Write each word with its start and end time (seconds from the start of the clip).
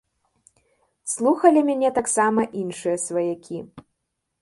Слухалі 1.13 1.59
мяне 1.69 1.89
таксама 2.01 2.41
іншыя 2.65 2.97
сваякі. 3.09 3.57